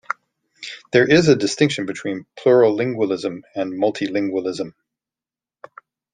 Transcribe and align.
There 0.93 1.07
is 1.07 1.27
a 1.27 1.35
distinction 1.35 1.85
between 1.85 2.25
plurilingualism 2.35 3.41
and 3.53 3.71
multilingualism. 3.73 4.73